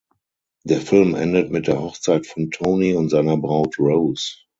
Der 0.63 0.81
Film 0.81 1.13
endet 1.13 1.51
mit 1.51 1.67
der 1.67 1.79
Hochzeit 1.79 2.25
von 2.25 2.49
Tony 2.49 2.95
und 2.95 3.09
seiner 3.09 3.37
Braut 3.37 3.77
Rose. 3.77 4.31